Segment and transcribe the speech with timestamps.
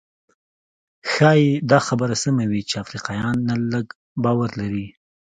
[1.11, 3.87] ښايي دا خبره سمه وي چې افریقایان نن لږ
[4.23, 4.87] باور لري.